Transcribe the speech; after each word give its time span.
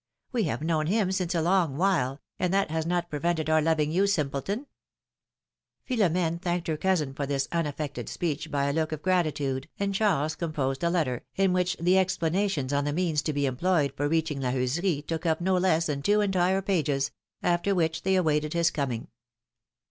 We 0.31 0.45
have 0.45 0.63
known 0.63 0.87
him 0.87 1.11
since 1.11 1.35
a 1.35 1.43
long 1.43 1.77
while, 1.77 2.21
and 2.39 2.51
that 2.51 2.71
has 2.71 2.87
not 2.87 3.11
prevented 3.11 3.51
our 3.51 3.61
loving 3.61 3.91
you, 3.91 4.07
simpleton!" 4.07 4.65
Philomene 5.87 6.39
thanked 6.39 6.67
her 6.69 6.75
cousin 6.75 7.13
for 7.13 7.27
this 7.27 7.47
unaffected 7.51 8.09
speech 8.09 8.49
by 8.49 8.63
a 8.65 8.73
look 8.73 8.89
full 8.89 8.95
of 8.95 9.03
gratitude, 9.03 9.69
and 9.79 9.93
Charles 9.93 10.33
composed 10.35 10.83
a 10.83 10.89
letter, 10.89 11.23
in 11.35 11.53
which 11.53 11.77
the 11.77 11.99
explanations 11.99 12.73
on 12.73 12.85
the 12.85 12.91
means 12.93 13.21
to 13.21 13.31
be 13.31 13.45
employed 13.45 13.93
for 13.95 14.07
reaching 14.09 14.41
La 14.41 14.49
Heuserie 14.49 15.03
took 15.05 15.27
up 15.27 15.39
no 15.39 15.55
less 15.55 15.85
than 15.85 16.01
two 16.01 16.19
entire 16.21 16.63
pages; 16.63 17.11
after 17.43 17.75
which 17.75 18.01
they 18.01 18.15
awaited 18.15 18.53
his 18.53 18.71
coming. 18.71 19.07